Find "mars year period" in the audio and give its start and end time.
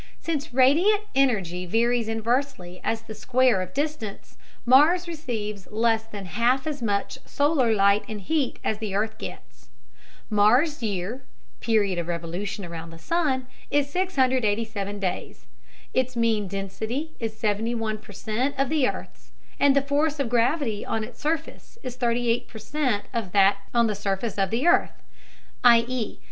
10.27-11.99